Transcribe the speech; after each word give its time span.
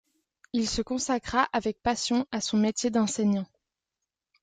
Il 0.53 0.67
se 0.67 0.81
consacra 0.81 1.47
avec 1.53 1.79
passion 1.83 2.25
à 2.31 2.41
son 2.41 2.57
métier 2.57 2.89
d’enseignant. 2.89 3.45